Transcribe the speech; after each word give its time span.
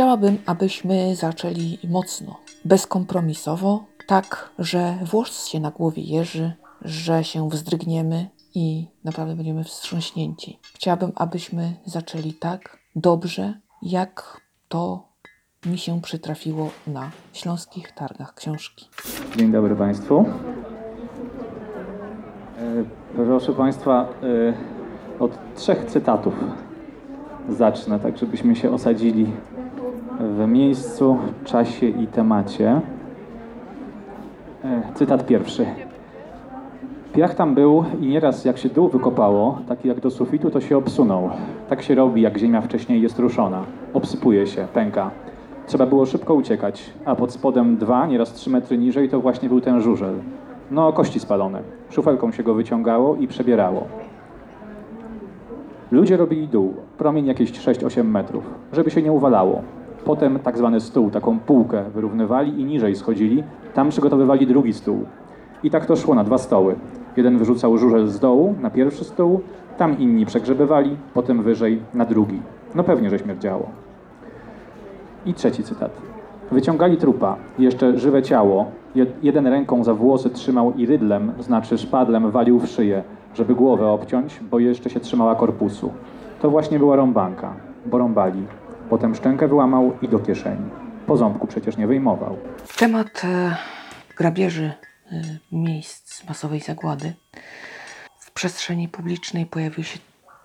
Chciałabym, 0.00 0.38
abyśmy 0.46 1.16
zaczęli 1.16 1.78
mocno, 1.88 2.36
bezkompromisowo, 2.64 3.84
tak, 4.06 4.50
że 4.58 4.98
włos 5.02 5.46
się 5.46 5.60
na 5.60 5.70
głowie 5.70 6.02
jeży, 6.02 6.52
że 6.82 7.24
się 7.24 7.48
wzdrygniemy 7.48 8.26
i 8.54 8.86
naprawdę 9.04 9.36
będziemy 9.36 9.64
wstrząśnięci. 9.64 10.58
Chciałabym, 10.74 11.12
abyśmy 11.14 11.72
zaczęli 11.84 12.32
tak 12.32 12.78
dobrze, 12.96 13.54
jak 13.82 14.40
to 14.68 15.08
mi 15.66 15.78
się 15.78 16.00
przytrafiło 16.00 16.70
na 16.86 17.10
śląskich 17.32 17.92
targach 17.92 18.34
książki. 18.34 18.88
Dzień 19.36 19.52
dobry 19.52 19.76
Państwu. 19.76 20.24
E, 22.58 22.84
Proszę 23.16 23.52
Państwa, 23.52 24.08
e, 25.18 25.22
od 25.22 25.38
trzech 25.56 25.84
cytatów 25.84 26.34
zacznę, 27.48 28.00
tak 28.00 28.18
żebyśmy 28.18 28.56
się 28.56 28.70
osadzili 28.70 29.32
w 30.20 30.46
miejscu, 30.46 31.18
czasie 31.44 31.86
i 31.86 32.06
temacie. 32.06 32.80
E, 34.64 34.82
Cytat 34.94 35.26
pierwszy. 35.26 35.66
Piach 37.12 37.34
tam 37.34 37.54
był 37.54 37.84
i 38.00 38.06
nieraz 38.06 38.44
jak 38.44 38.58
się 38.58 38.68
dół 38.68 38.88
wykopało, 38.88 39.58
taki 39.68 39.88
jak 39.88 40.00
do 40.00 40.10
sufitu, 40.10 40.50
to 40.50 40.60
się 40.60 40.76
obsunął. 40.76 41.30
Tak 41.68 41.82
się 41.82 41.94
robi, 41.94 42.22
jak 42.22 42.38
ziemia 42.38 42.60
wcześniej 42.60 43.02
jest 43.02 43.18
ruszona. 43.18 43.64
Obsypuje 43.94 44.46
się, 44.46 44.66
pęka. 44.74 45.10
Trzeba 45.66 45.86
było 45.86 46.06
szybko 46.06 46.34
uciekać, 46.34 46.90
a 47.04 47.14
pod 47.14 47.32
spodem 47.32 47.76
dwa, 47.76 48.06
nieraz 48.06 48.32
trzy 48.32 48.50
metry 48.50 48.78
niżej, 48.78 49.08
to 49.08 49.20
właśnie 49.20 49.48
był 49.48 49.60
ten 49.60 49.80
żużel. 49.80 50.14
No, 50.70 50.92
kości 50.92 51.20
spalone. 51.20 51.62
Szufelką 51.90 52.32
się 52.32 52.42
go 52.42 52.54
wyciągało 52.54 53.16
i 53.16 53.28
przebierało. 53.28 53.86
Ludzie 55.90 56.16
robili 56.16 56.48
dół, 56.48 56.74
promień 56.98 57.26
jakieś 57.26 57.52
6-8 57.52 58.04
metrów, 58.04 58.44
żeby 58.72 58.90
się 58.90 59.02
nie 59.02 59.12
uwalało. 59.12 59.62
Potem 60.04 60.38
tak 60.38 60.58
zwany 60.58 60.80
stół, 60.80 61.10
taką 61.10 61.38
półkę 61.38 61.82
wyrównywali 61.94 62.60
i 62.60 62.64
niżej 62.64 62.96
schodzili, 62.96 63.42
tam 63.74 63.88
przygotowywali 63.88 64.46
drugi 64.46 64.72
stół. 64.72 65.04
I 65.62 65.70
tak 65.70 65.86
to 65.86 65.96
szło 65.96 66.14
na 66.14 66.24
dwa 66.24 66.38
stoły. 66.38 66.74
Jeden 67.16 67.38
wyrzucał 67.38 67.78
żużel 67.78 68.08
z 68.08 68.18
dołu 68.20 68.54
na 68.60 68.70
pierwszy 68.70 69.04
stół, 69.04 69.40
tam 69.78 69.98
inni 69.98 70.26
przegrzebywali, 70.26 70.96
potem 71.14 71.42
wyżej 71.42 71.80
na 71.94 72.04
drugi. 72.04 72.40
No 72.74 72.84
pewnie, 72.84 73.10
że 73.10 73.18
śmierdziało. 73.18 73.66
I 75.26 75.34
trzeci 75.34 75.62
cytat. 75.62 75.90
Wyciągali 76.52 76.96
trupa, 76.96 77.36
jeszcze 77.58 77.98
żywe 77.98 78.22
ciało. 78.22 78.66
Je- 78.94 79.06
Jeden 79.22 79.46
ręką 79.46 79.84
za 79.84 79.94
włosy 79.94 80.30
trzymał 80.30 80.72
i 80.76 80.86
rydlem, 80.86 81.32
znaczy 81.40 81.78
szpadlem, 81.78 82.30
walił 82.30 82.58
w 82.58 82.66
szyję, 82.66 83.02
żeby 83.34 83.54
głowę 83.54 83.86
obciąć, 83.88 84.40
bo 84.50 84.58
jeszcze 84.58 84.90
się 84.90 85.00
trzymała 85.00 85.34
korpusu. 85.34 85.90
To 86.42 86.50
właśnie 86.50 86.78
była 86.78 86.96
rąbanka, 86.96 87.52
bo 87.86 87.98
rąbali. 87.98 88.42
Potem 88.90 89.14
szczękę 89.14 89.48
wyłamał 89.48 89.98
i 90.02 90.08
do 90.08 90.18
kieszeni. 90.18 90.70
Po 91.06 91.16
ząbku 91.16 91.46
przecież 91.46 91.76
nie 91.76 91.86
wyjmował. 91.86 92.38
Temat 92.76 93.24
e, 93.24 93.56
grabieży 94.16 94.72
e, 95.12 95.22
miejsc 95.52 96.28
masowej 96.28 96.60
zagłady 96.60 97.12
w 98.18 98.30
przestrzeni 98.30 98.88
publicznej 98.88 99.46
pojawił 99.46 99.84
się 99.84 99.98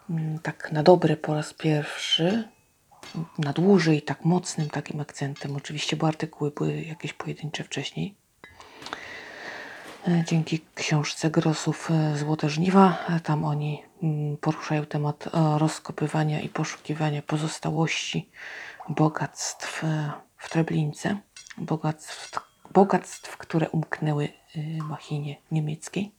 mm, 0.09 0.39
tak 0.39 0.71
na 0.71 0.83
dobre 0.83 1.17
po 1.17 1.33
raz 1.33 1.53
pierwszy, 1.53 2.43
na 3.39 3.53
dłużej, 3.53 4.01
tak 4.01 4.25
mocnym 4.25 4.69
takim 4.69 4.99
akcentem. 4.99 5.55
Oczywiście, 5.55 5.95
bo 5.95 6.07
artykuły 6.07 6.51
były 6.51 6.81
jakieś 6.81 7.13
pojedyncze 7.13 7.63
wcześniej. 7.63 8.15
E, 10.07 10.23
Dzięki 10.27 10.59
książce 10.75 11.31
Grosów 11.31 11.91
e, 11.91 12.17
Złote 12.17 12.49
Żniwa, 12.49 12.97
e, 13.09 13.19
tam 13.19 13.45
oni 13.45 13.83
poruszają 14.41 14.85
temat 14.85 15.27
e, 15.27 15.59
rozkopywania 15.59 16.41
i 16.41 16.49
poszukiwania 16.49 17.21
pozostałości 17.21 18.29
bogactw 18.89 19.83
e, 19.83 20.11
w 20.37 20.49
Treblince, 20.49 21.17
bogactw, 21.57 22.31
bogactw 22.71 23.37
które 23.37 23.69
umknęły 23.69 24.29
e, 24.55 24.83
machinie 24.83 25.35
niemieckiej. 25.51 26.11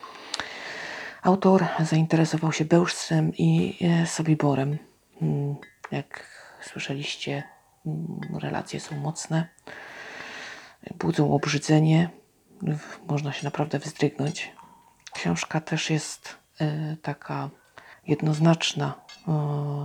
Autor 1.22 1.66
zainteresował 1.80 2.52
się 2.52 2.64
Bełżcem 2.64 3.32
i 3.38 3.78
Sobiborem. 4.06 4.78
Mm, 5.22 5.56
Jak 5.90 6.26
słyszeliście, 6.60 7.42
mm, 7.86 8.20
relacje 8.40 8.80
są 8.80 8.96
mocne, 8.96 9.48
budzą 10.98 11.34
obrzydzenie, 11.34 12.10
można 13.08 13.32
się 13.32 13.44
naprawdę 13.44 13.78
wzdrygnąć. 13.78 14.52
Książka 15.14 15.60
też 15.60 15.90
jest 15.90 16.36
taka 17.02 17.50
jednoznaczna 18.08 18.94
e, 19.28 19.84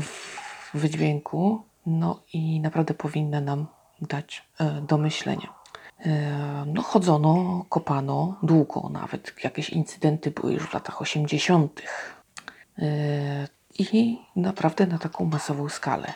w 0.00 0.44
wydźwięku, 0.74 1.62
no 1.86 2.20
i 2.32 2.60
naprawdę 2.60 2.94
powinna 2.94 3.40
nam 3.40 3.66
dać 4.00 4.42
e, 4.58 4.80
do 4.80 4.98
myślenia. 4.98 5.54
E, 6.06 6.64
No, 6.66 6.82
chodzono, 6.82 7.64
kopano 7.68 8.36
długo, 8.42 8.88
nawet 8.92 9.44
jakieś 9.44 9.70
incydenty 9.70 10.30
były 10.30 10.52
już 10.52 10.62
w 10.62 10.74
latach 10.74 11.02
80. 11.02 11.82
E, 12.78 13.48
I 13.78 14.18
naprawdę 14.36 14.86
na 14.86 14.98
taką 14.98 15.24
masową 15.24 15.68
skalę. 15.68 16.12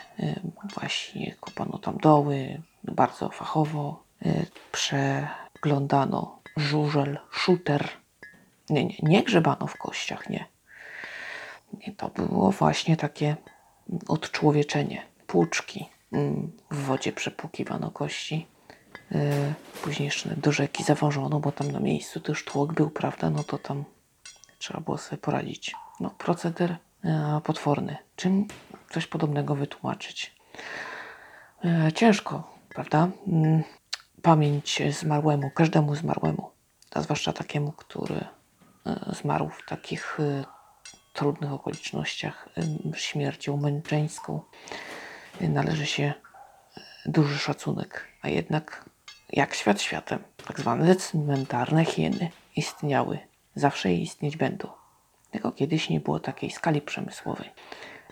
Właśnie 0.79 1.35
kopano 1.39 1.77
tam 1.77 1.97
doły, 1.97 2.61
bardzo 2.83 3.29
fachowo. 3.29 4.03
Przeglądano 4.71 6.39
żużel, 6.57 7.19
szuter. 7.31 7.89
Nie, 8.69 8.85
nie, 8.85 8.95
nie 9.03 9.23
grzebano 9.23 9.67
w 9.67 9.77
kościach, 9.77 10.29
nie. 10.29 10.45
Nie, 11.73 11.93
to 11.93 12.09
było 12.09 12.51
właśnie 12.51 12.97
takie 12.97 13.35
odczłowieczenie. 14.07 15.01
Płuczki. 15.27 15.89
Mm, 16.11 16.51
W 16.71 16.77
wodzie 16.83 17.11
przepłukiwano 17.13 17.91
kości. 17.91 18.47
Yy, 19.11 19.19
Później 19.83 20.05
jeszcze 20.05 20.35
do 20.35 20.51
rzeki 20.51 20.83
zawożono, 20.83 21.39
bo 21.39 21.51
tam 21.51 21.71
na 21.71 21.79
miejscu 21.79 22.19
też 22.19 22.45
tłok 22.45 22.73
był, 22.73 22.89
prawda? 22.89 23.29
No 23.29 23.43
to 23.43 23.57
tam 23.57 23.83
trzeba 24.59 24.79
było 24.79 24.97
sobie 24.97 25.17
poradzić. 25.17 25.75
No, 25.99 26.09
proceder 26.09 26.77
e, 27.03 27.41
potworny. 27.43 27.97
Czym 28.15 28.47
coś 28.91 29.07
podobnego 29.07 29.55
wytłumaczyć? 29.55 30.35
E, 31.65 31.91
Ciężko, 31.93 32.57
prawda? 32.69 33.07
Mm, 33.27 33.63
Pamięć 34.21 34.81
zmarłemu, 34.89 35.51
każdemu 35.51 35.95
zmarłemu, 35.95 36.49
a 36.93 37.01
zwłaszcza 37.01 37.33
takiemu, 37.33 37.71
który 37.71 38.25
zmarł 39.21 39.49
w 39.49 39.65
takich 39.69 40.17
trudnych 41.19 41.51
okolicznościach, 41.53 42.49
śmiercią 42.95 43.57
męczeńską, 43.57 44.41
e, 45.41 45.49
należy 45.49 45.85
się 45.85 46.03
e, 46.03 46.81
duży 47.05 47.37
szacunek. 47.39 48.07
A 48.21 48.29
jednak, 48.29 48.85
jak 49.33 49.55
świat 49.55 49.81
światem, 49.81 50.23
tak 50.47 50.59
zwane 50.59 50.95
cmentarne 50.95 51.85
hieny 51.85 52.31
istniały, 52.55 53.19
zawsze 53.55 53.93
i 53.93 54.01
istnieć 54.03 54.37
będą. 54.37 54.67
Tylko 55.31 55.51
kiedyś 55.51 55.89
nie 55.89 55.99
było 55.99 56.19
takiej 56.19 56.51
skali 56.51 56.81
przemysłowej. 56.81 57.49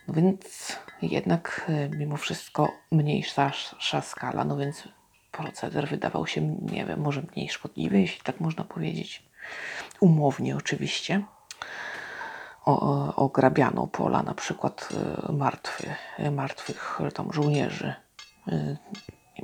No 0.07 0.13
więc 0.13 0.77
jednak 1.01 1.65
e, 1.69 1.89
mimo 1.89 2.17
wszystko 2.17 2.71
mniejsza 2.91 3.51
sza 3.79 4.01
skala, 4.01 4.43
no 4.43 4.57
więc 4.57 4.83
proceder 5.31 5.87
wydawał 5.87 6.27
się, 6.27 6.41
nie 6.61 6.85
wiem, 6.85 6.99
może 6.99 7.21
mniej 7.21 7.49
szkodliwy, 7.49 8.01
jeśli 8.01 8.21
tak 8.21 8.39
można 8.39 8.63
powiedzieć. 8.63 9.23
Umownie 9.99 10.57
oczywiście. 10.57 11.23
Ograbiano 13.15 13.87
pola, 13.87 14.23
na 14.23 14.33
przykład 14.33 14.89
e, 15.29 15.31
martwy, 15.31 15.95
e, 16.17 16.31
martwych 16.31 17.01
e, 17.01 17.11
tam 17.11 17.33
żołnierzy. 17.33 17.93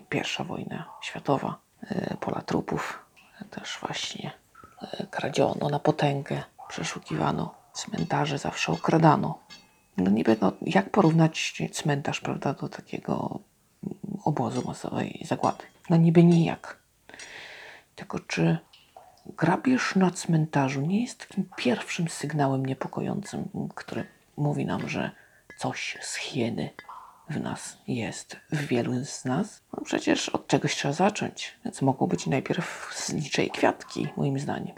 Pierwsza 0.10 0.44
wojna 0.44 0.86
światowa, 1.02 1.60
pola 2.20 2.42
trupów 2.42 3.00
też 3.50 3.78
właśnie 3.82 4.32
kradziono 5.12 5.70
na 5.70 5.80
potęgę, 5.80 6.44
przeszukiwano. 6.68 7.56
Cmentarze 7.74 8.38
zawsze 8.38 8.72
okradano. 8.72 9.40
No 9.98 10.12
niby, 10.12 10.38
no, 10.42 10.52
jak 10.62 10.90
porównać 10.90 11.62
cmentarz, 11.72 12.22
prawda, 12.22 12.54
do 12.54 12.70
takiego 12.70 13.40
obozu 14.24 14.64
masowej 14.68 15.22
zagłady? 15.26 15.64
No 15.90 15.98
niby 15.98 16.24
nijak. 16.24 16.80
Tylko 17.96 18.20
czy 18.20 18.58
grabież 19.26 19.96
na 19.96 20.12
cmentarzu 20.12 20.82
nie 20.82 21.02
jest 21.02 21.28
takim 21.28 21.50
pierwszym 21.58 22.08
sygnałem 22.08 22.66
niepokojącym, 22.66 23.50
który 23.76 24.06
mówi 24.38 24.66
nam, 24.66 24.90
że 24.90 25.12
coś 25.58 25.98
z 26.02 26.16
hieny 26.16 26.70
w 27.30 27.40
nas 27.40 27.78
jest, 27.88 28.36
w 28.52 28.68
wielu 28.68 29.06
z 29.06 29.26
nas? 29.26 29.62
No 29.74 29.84
przecież 29.84 30.30
od 30.30 30.48
czegoś 30.48 30.76
trzeba 30.76 30.94
zacząć, 30.94 31.58
więc 31.66 31.82
mogą 31.82 32.08
być 32.08 32.28
najpierw 32.28 32.94
zliczej 33.06 33.50
kwiatki, 33.50 34.08
moim 34.18 34.40
zdaniem. 34.40 34.76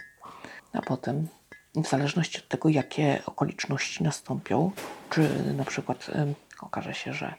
A 0.72 0.82
potem, 0.82 1.28
w 1.74 1.88
zależności 1.88 2.38
od 2.38 2.48
tego, 2.48 2.68
jakie 2.68 3.22
okoliczności 3.26 4.04
nastąpią, 4.04 4.70
czy 5.10 5.52
na 5.54 5.64
przykład 5.64 6.10
okaże 6.60 6.94
się, 6.94 7.12
że 7.12 7.34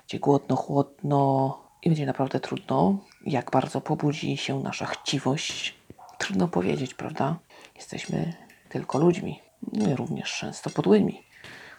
będzie 0.00 0.18
głodno, 0.20 0.56
chłodno 0.56 1.58
i 1.82 1.88
będzie 1.88 2.06
naprawdę 2.06 2.40
trudno, 2.40 2.98
jak 3.26 3.50
bardzo 3.50 3.80
pobudzi 3.80 4.36
się 4.36 4.60
nasza 4.60 4.86
chciwość, 4.86 5.79
trudno 6.20 6.48
powiedzieć, 6.48 6.94
prawda? 6.94 7.38
Jesteśmy 7.76 8.32
tylko 8.68 8.98
ludźmi, 8.98 9.40
no 9.72 9.90
i 9.90 9.94
również 9.94 10.38
często 10.38 10.70
podłymi. 10.70 11.22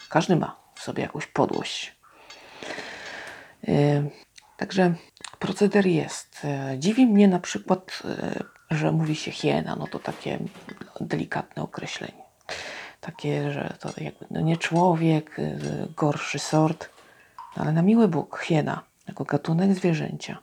Każdy 0.09 0.35
ma 0.35 0.55
w 0.75 0.81
sobie 0.81 1.03
jakąś 1.03 1.27
podłość. 1.27 1.95
E, 3.67 4.03
Także 4.57 4.93
proceder 5.39 5.85
jest. 5.85 6.45
E, 6.45 6.75
Dziwi 6.79 7.05
mnie 7.05 7.27
na 7.27 7.39
przykład, 7.39 8.03
e, 8.05 8.43
że 8.71 8.91
mówi 8.91 9.15
się 9.15 9.31
hiena, 9.31 9.75
no 9.75 9.87
to 9.87 9.99
takie 9.99 10.39
delikatne 11.01 11.63
określenie. 11.63 12.23
Takie, 13.01 13.51
że 13.51 13.77
to 13.79 13.89
jakby 13.97 14.25
no 14.31 14.41
nie 14.41 14.57
człowiek, 14.57 15.37
gorszy 15.95 16.39
sort, 16.39 16.89
ale 17.55 17.71
na 17.71 17.81
miły 17.81 18.07
Bóg, 18.07 18.39
hiena 18.39 18.83
jako 19.07 19.23
gatunek 19.23 19.73
zwierzęcia 19.73 20.37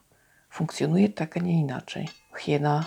funkcjonuje 0.51 1.09
tak, 1.09 1.37
a 1.37 1.41
nie 1.41 1.61
inaczej. 1.61 2.09
Hiena 2.39 2.85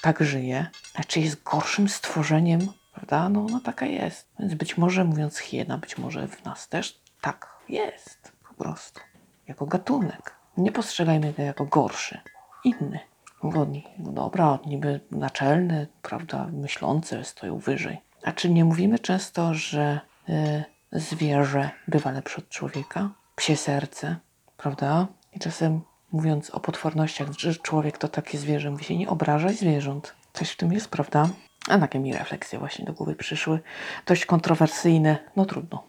tak 0.00 0.24
żyje, 0.24 0.66
a 0.94 1.04
czy 1.04 1.20
jest 1.20 1.42
gorszym 1.42 1.88
stworzeniem, 1.88 2.60
prawda? 2.94 3.28
No, 3.28 3.46
no 3.50 3.60
taka 3.60 3.86
jest. 3.86 4.28
Więc 4.38 4.54
być 4.54 4.76
może 4.76 5.04
mówiąc 5.04 5.38
hiena, 5.38 5.78
być 5.78 5.98
może 5.98 6.28
w 6.28 6.44
nas 6.44 6.68
też 6.68 7.00
tak 7.20 7.56
jest 7.68 8.32
po 8.48 8.54
prostu. 8.54 9.00
Jako 9.48 9.66
gatunek. 9.66 10.36
Nie 10.56 10.72
postrzegajmy 10.72 11.32
go 11.32 11.42
jako 11.42 11.64
gorszy, 11.64 12.20
inny. 12.64 13.00
Bo 13.42 13.66
dobra, 13.98 14.58
niby 14.66 15.00
naczelny, 15.10 15.86
prawda, 16.02 16.46
myślące 16.52 17.24
stoją 17.24 17.58
wyżej. 17.58 18.00
A 18.24 18.32
czy 18.32 18.50
nie 18.50 18.64
mówimy 18.64 18.98
często, 18.98 19.54
że 19.54 20.00
y, 20.28 20.64
zwierzę 20.92 21.70
bywa 21.88 22.10
lepsze 22.10 22.36
od 22.38 22.48
człowieka? 22.48 23.10
Psie 23.36 23.56
serce, 23.56 24.16
prawda? 24.56 25.06
I 25.32 25.38
czasem 25.38 25.80
mówiąc 26.12 26.50
o 26.50 26.60
potwornościach, 26.60 27.28
że 27.38 27.54
człowiek 27.54 27.98
to 27.98 28.08
takie 28.08 28.38
zwierzę, 28.38 28.70
mówi 28.70 28.84
się 28.84 28.96
nie 28.96 29.08
obrażaj 29.08 29.54
zwierząt. 29.54 30.14
Coś 30.32 30.50
w 30.50 30.56
tym 30.56 30.72
jest, 30.72 30.88
prawda? 30.88 31.28
A 31.68 31.78
takie 31.78 31.98
mi 31.98 32.12
refleksje 32.12 32.58
właśnie 32.58 32.84
do 32.84 32.92
głowy 32.92 33.14
przyszły. 33.14 33.60
Dość 34.06 34.26
kontrowersyjne, 34.26 35.18
no 35.36 35.44
trudno. 35.44 35.84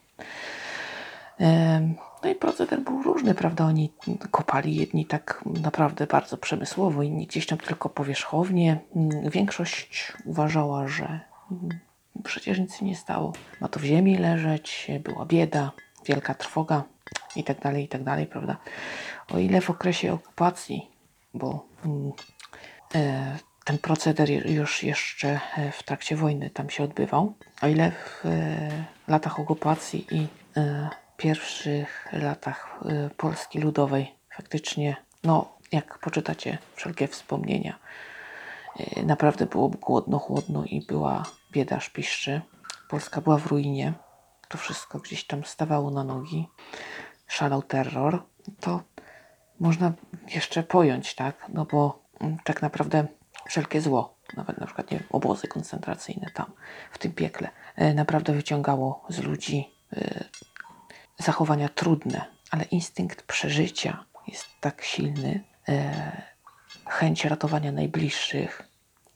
No 2.23 2.29
i 2.29 2.35
proceder 2.35 2.81
był 2.81 3.03
różny, 3.03 3.35
prawda? 3.35 3.65
Oni 3.65 3.93
kopali 4.31 4.75
jedni 4.75 5.05
tak 5.05 5.43
naprawdę 5.63 6.07
bardzo 6.07 6.37
przemysłowo, 6.37 7.03
inni 7.03 7.27
gdzieś 7.27 7.45
tam 7.45 7.57
tylko 7.57 7.89
powierzchownie. 7.89 8.79
Mm, 8.95 9.29
Większość 9.29 10.13
uważała, 10.25 10.87
że 10.87 11.19
mm, 11.51 11.79
przecież 12.23 12.59
nic 12.59 12.81
nie 12.81 12.95
stało. 12.95 13.33
Ma 13.61 13.67
to 13.67 13.79
w 13.79 13.83
ziemi 13.83 14.17
leżeć, 14.17 14.91
była 15.03 15.25
bieda, 15.25 15.71
wielka 16.05 16.33
trwoga 16.33 16.83
i 17.35 17.43
tak 17.43 17.59
dalej, 17.59 17.83
i 17.83 17.87
tak 17.87 18.03
dalej, 18.03 18.25
prawda? 18.27 18.57
O 19.33 19.37
ile 19.39 19.61
w 19.61 19.69
okresie 19.69 20.13
okupacji, 20.13 20.91
bo 21.33 21.65
mm, 21.85 22.11
e, 22.95 23.37
ten 23.63 23.77
proceder 23.77 24.49
już 24.49 24.83
jeszcze 24.83 25.39
e, 25.57 25.71
w 25.71 25.83
trakcie 25.83 26.15
wojny 26.15 26.49
tam 26.49 26.69
się 26.69 26.83
odbywał, 26.83 27.33
o 27.61 27.67
ile 27.67 27.91
w 27.91 28.25
e, 28.25 28.69
latach 29.07 29.39
okupacji 29.39 30.07
i 30.11 30.27
pierwszych 31.17 32.07
latach 32.13 32.79
Polski 33.17 33.59
Ludowej 33.59 34.15
faktycznie, 34.35 34.95
no 35.23 35.57
jak 35.71 35.99
poczytacie 35.99 36.57
wszelkie 36.75 37.07
wspomnienia, 37.07 37.79
naprawdę 39.05 39.45
było 39.45 39.69
głodno, 39.69 40.19
chłodno 40.19 40.63
i 40.65 40.85
była 40.87 41.23
bieda 41.51 41.79
szpiszczy. 41.79 42.41
Polska 42.89 43.21
była 43.21 43.37
w 43.37 43.45
ruinie. 43.45 43.93
To 44.47 44.57
wszystko 44.57 44.99
gdzieś 44.99 45.27
tam 45.27 45.45
stawało 45.45 45.91
na 45.91 46.03
nogi. 46.03 46.47
Szalał 47.27 47.61
terror. 47.61 48.23
To 48.59 48.81
można 49.59 49.93
jeszcze 50.35 50.63
pojąć, 50.63 51.15
tak? 51.15 51.45
No 51.49 51.65
bo 51.65 52.03
mm, 52.21 52.37
tak 52.43 52.61
naprawdę 52.61 53.07
wszelkie 53.47 53.81
zło, 53.81 54.17
nawet 54.37 54.57
na 54.57 54.65
przykład 54.65 54.91
nie 54.91 54.99
obozy 55.09 55.47
koncentracyjne 55.47 56.29
tam, 56.33 56.51
w 56.91 56.97
tym 56.97 57.11
piekle, 57.11 57.49
e, 57.75 57.93
naprawdę 57.93 58.33
wyciągało 58.33 59.05
z 59.09 59.19
ludzi 59.19 59.69
e, 59.93 60.23
zachowania 61.17 61.69
trudne, 61.69 62.25
ale 62.51 62.63
instynkt 62.63 63.23
przeżycia 63.23 64.05
jest 64.27 64.45
tak 64.61 64.83
silny, 64.83 65.43
e, 65.69 66.21
chęć 66.85 67.25
ratowania 67.25 67.71
najbliższych, 67.71 68.63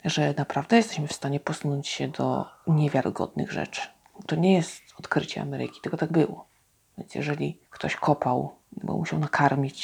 że 0.05 0.33
naprawdę 0.37 0.77
jesteśmy 0.77 1.07
w 1.07 1.13
stanie 1.13 1.39
posunąć 1.39 1.87
się 1.87 2.07
do 2.07 2.45
niewiarygodnych 2.67 3.51
rzeczy. 3.51 3.81
To 4.27 4.35
nie 4.35 4.53
jest 4.53 4.81
odkrycie 4.99 5.41
Ameryki, 5.41 5.81
tylko 5.81 5.97
tak 5.97 6.11
było. 6.11 6.50
Więc 7.01 7.15
jeżeli 7.15 7.59
ktoś 7.69 7.95
kopał, 7.95 8.55
bo 8.71 8.97
musiał 8.97 9.19
nakarmić, 9.19 9.79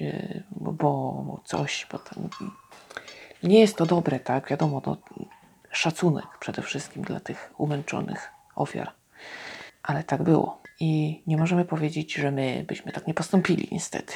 yy, 0.00 0.42
bo, 0.50 0.72
bo 0.72 1.40
coś, 1.44 1.86
bo 1.92 1.98
tam... 1.98 2.28
nie 3.42 3.60
jest 3.60 3.76
to 3.76 3.86
dobre, 3.86 4.20
tak? 4.20 4.48
Wiadomo, 4.48 4.80
to 4.80 4.96
szacunek 5.70 6.26
przede 6.40 6.62
wszystkim 6.62 7.02
dla 7.02 7.20
tych 7.20 7.54
umęczonych 7.58 8.30
ofiar. 8.54 8.92
Ale 9.82 10.04
tak 10.04 10.22
było. 10.22 10.62
I 10.80 11.22
nie 11.26 11.36
możemy 11.36 11.64
powiedzieć, 11.64 12.14
że 12.14 12.30
my 12.30 12.64
byśmy 12.66 12.92
tak 12.92 13.06
nie 13.06 13.14
postąpili, 13.14 13.68
niestety. 13.72 14.14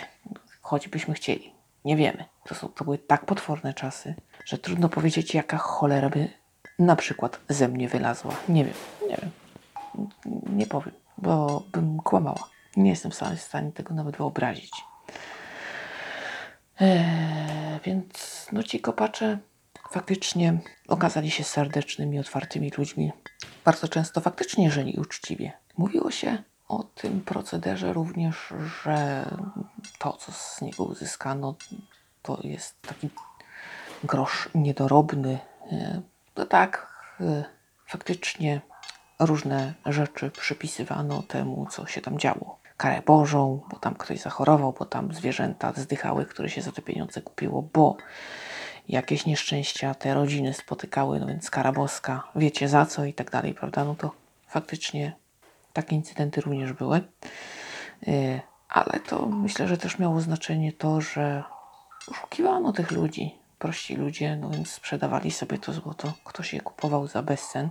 Choćbyśmy 0.61 1.15
chcieli. 1.15 1.53
Nie 1.85 1.97
wiemy. 1.97 2.25
To, 2.45 2.55
są, 2.55 2.69
to 2.69 2.85
były 2.85 2.99
tak 2.99 3.27
potworne 3.27 3.75
czasy, 3.75 4.15
że 4.45 4.59
trudno 4.59 4.89
powiedzieć, 4.89 5.35
jaka 5.35 5.59
cholera 5.59 6.11
by 6.11 6.29
na 6.79 6.97
przykład 6.97 7.41
ze 7.49 7.69
mnie 7.69 7.89
wylazła. 7.89 8.35
Nie 8.49 8.65
wiem, 8.65 8.75
nie 9.09 9.17
wiem. 9.17 9.31
Nie 10.57 10.67
powiem, 10.67 10.95
bo 11.23 11.63
bym 11.73 11.99
kłamała. 12.01 12.49
Nie 12.77 12.91
jestem 12.91 13.11
w 13.13 13.15
stanie- 13.39 13.73
tego 13.73 13.95
nawet 13.95 14.17
wyobrazić. 14.17 14.73
Eee, 16.81 17.81
więc 17.85 18.47
no 18.53 18.63
ci 18.63 18.81
kopacze 18.81 19.39
faktycznie 19.91 20.59
okazali 20.89 21.31
się 21.31 21.45
serdecznymi, 21.45 22.19
otwartymi 22.19 22.71
ludźmi. 22.79 23.13
Bardzo 23.65 23.89
często 23.89 24.21
faktycznie 24.21 24.71
żyli 24.71 24.97
uczciwie. 25.01 25.53
Mówiło 25.77 26.11
się 26.11 26.43
o 26.69 26.83
tym 26.83 27.21
procederze 27.21 27.93
również, 27.93 28.37
że 28.85 29.25
to, 29.99 30.13
co 30.13 30.33
z 30.33 30.61
niego 30.61 30.85
uzyskano, 30.85 31.55
to 32.23 32.39
jest 32.45 32.83
taki 32.83 33.11
grosz 34.05 34.49
niedorobny. 34.55 35.39
E, 35.73 36.03
No 36.37 36.47
tak, 36.47 36.93
e, 37.21 37.45
faktycznie 37.87 38.61
różne 39.27 39.75
rzeczy 39.87 40.31
przypisywano 40.31 41.23
temu, 41.23 41.67
co 41.71 41.87
się 41.87 42.01
tam 42.01 42.19
działo. 42.19 42.59
Karę 42.77 43.03
Bożą, 43.07 43.61
bo 43.71 43.79
tam 43.79 43.95
ktoś 43.95 44.21
zachorował, 44.21 44.75
bo 44.79 44.85
tam 44.85 45.15
zwierzęta 45.15 45.73
zdychały, 45.77 46.27
które 46.27 46.49
się 46.49 46.63
za 46.63 46.73
te 46.73 46.83
pieniądze 46.83 47.23
kupiło, 47.23 47.63
bo 47.73 47.97
jakieś 48.89 49.27
nieszczęścia 49.27 49.95
te 49.95 50.15
rodziny 50.15 50.55
spotykały, 50.55 51.21
no 51.21 51.27
więc 51.27 51.51
kara 51.51 51.73
boska, 51.73 52.23
wiecie 52.37 52.69
za 52.69 52.87
co 52.87 53.05
i 53.05 53.15
tak 53.15 53.31
dalej, 53.31 53.55
prawda? 53.55 53.85
No 53.85 53.95
to 53.95 54.11
faktycznie 54.47 55.13
takie 55.73 55.97
incydenty 55.97 56.41
również 56.41 56.73
były. 56.73 57.01
Yy, 58.07 58.41
Ale 58.69 59.01
to 59.01 59.27
myślę, 59.27 59.69
że 59.69 59.79
też 59.79 59.99
miało 59.99 60.21
znaczenie 60.21 60.73
to, 60.73 61.01
że 61.01 61.45
oszukiwano 62.11 62.73
tych 62.73 62.91
ludzi. 62.91 63.35
Prości 63.59 63.97
ludzie, 63.97 64.37
no 64.37 64.51
więc 64.51 64.71
sprzedawali 64.71 65.31
sobie 65.31 65.59
to 65.59 65.73
złoto. 65.73 66.13
Ktoś 66.25 66.55
je 66.55 66.61
kupował 66.61 67.07
za 67.07 67.23
bezcen. 67.23 67.71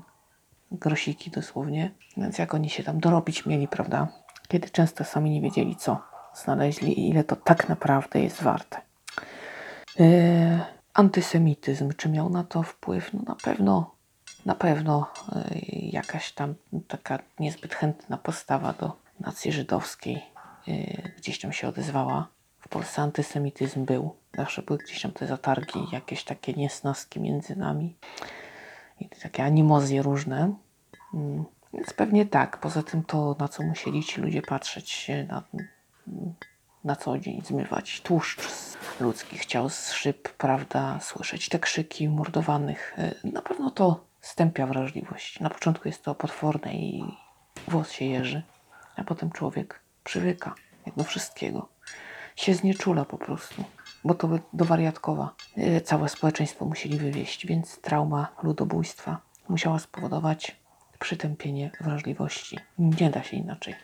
Grosiki 0.72 1.32
dosłownie. 1.32 1.92
Więc 2.18 2.38
jak 2.38 2.54
oni 2.54 2.70
się 2.70 2.84
tam 2.84 3.00
dorobić 3.00 3.46
mieli, 3.46 3.68
prawda? 3.68 4.08
Kiedy 4.48 4.70
często 4.70 5.04
sami 5.04 5.30
nie 5.30 5.42
wiedzieli, 5.42 5.76
co 5.76 6.02
znaleźli 6.34 7.00
i 7.00 7.10
ile 7.10 7.24
to 7.24 7.36
tak 7.36 7.70
naprawdę 7.70 8.20
jest 8.20 8.44
warte. 8.44 8.82
Yy, 10.00 10.06
antysemityzm, 10.94 11.92
czy 11.98 12.10
miał 12.10 12.30
na 12.30 12.44
to 12.44 12.64
wpływ? 12.64 13.14
No 13.14 13.22
na 13.28 13.36
pewno, 13.36 13.96
na 14.46 14.56
pewno 14.56 15.12
yy, 15.36 15.62
jakaś 15.82 16.32
tam 16.32 16.56
taka 16.88 17.20
niezbyt 17.40 17.76
chętna 17.76 18.18
postawa 18.18 18.74
do 18.74 18.98
nacji 19.20 19.52
żydowskiej 19.52 20.22
yy, 20.68 21.12
gdzieś 21.18 21.40
tam 21.40 21.54
się 21.54 21.68
odezwała. 21.68 22.28
W 22.60 22.70
Polsce 22.70 23.02
antysemityzm 23.02 23.86
był. 23.86 24.16
Zawsze 24.38 24.62
były 24.62 24.80
gdzieś 24.80 25.02
tam 25.02 25.12
te 25.12 25.28
zatargi, 25.28 25.80
jakieś 25.92 26.24
takie 26.24 26.54
niesnaski 26.54 27.20
między 27.20 27.56
nami 27.56 27.96
i 29.02 29.10
takie 29.24 29.44
animozje 29.44 30.02
różne. 30.02 30.54
Mm, 31.14 31.44
Więc 31.74 31.94
pewnie 31.94 32.26
tak. 32.26 32.58
Poza 32.58 32.84
tym 32.84 33.04
to, 33.04 33.36
na 33.40 33.48
co 33.48 33.64
musieli 33.64 34.04
ci 34.04 34.22
ludzie 34.22 34.42
patrzeć 34.42 35.12
na, 35.30 35.44
na 36.84 36.96
co 36.96 37.18
dzień, 37.18 37.42
zmywać 37.46 38.02
tłuszcz 38.02 38.42
z 38.50 38.78
ludzkich 39.00 39.46
ciał 39.46 39.70
z 39.70 39.92
szyb, 39.92 40.30
prawda, 40.30 41.00
słyszeć 41.02 41.50
te 41.50 41.60
krzyki 41.60 42.10
mordowanych. 42.10 42.96
E, 42.98 43.14
Na 43.24 43.42
pewno 43.42 43.72
to 43.72 44.06
stępia 44.22 44.68
wrażliwość. 44.68 45.40
Na 45.40 45.50
początku 45.50 45.88
jest 45.88 46.04
to 46.04 46.16
potworne 46.16 46.74
i 46.74 47.04
włos 47.68 47.92
się 47.92 48.06
jeży, 48.06 48.42
a 48.96 49.04
potem 49.04 49.32
człowiek 49.32 49.80
przywyka, 50.04 50.56
jak 50.86 50.96
do 50.96 51.04
wszystkiego. 51.04 51.68
Się 52.36 52.54
znieczula 52.54 53.06
po 53.06 53.18
prostu, 53.18 53.64
bo 54.04 54.14
to 54.14 54.30
do 54.54 54.66
wariatkowa. 54.66 55.36
E, 55.58 55.82
Całe 55.82 56.10
społeczeństwo 56.10 56.66
musieli 56.66 56.98
wywieźć, 56.98 57.48
więc 57.48 57.82
trauma 57.82 58.28
ludobójstwa 58.44 59.20
musiała 59.50 59.80
spowodować 59.80 60.56
przytępienie 61.00 61.72
wrażliwości. 61.82 62.60
Nie 62.80 63.10
da 63.10 63.24
się 63.24 63.38
inaczej. 63.38 63.76